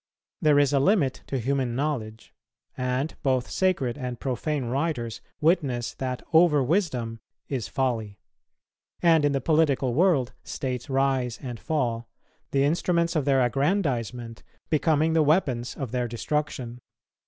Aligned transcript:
There 0.41 0.57
is 0.57 0.73
a 0.73 0.79
limit 0.79 1.21
to 1.27 1.37
human 1.37 1.75
knowledge, 1.75 2.33
and 2.75 3.15
both 3.21 3.51
sacred 3.51 3.99
and 3.99 4.19
profane 4.19 4.65
writers 4.65 5.21
witness 5.39 5.93
that 5.93 6.23
overwisdom 6.33 7.19
is 7.49 7.67
folly. 7.67 8.17
And 9.03 9.23
in 9.23 9.31
the 9.31 9.39
political 9.39 9.93
world 9.93 10.33
states 10.43 10.89
rise 10.89 11.37
and 11.39 11.59
fall, 11.59 12.09
the 12.49 12.63
instruments 12.63 13.15
of 13.15 13.25
their 13.25 13.43
aggrandizement 13.43 14.41
becoming 14.71 15.13
the 15.13 15.21
weapons 15.21 15.75
of 15.77 15.91
their 15.91 16.07
destruction. 16.07 16.79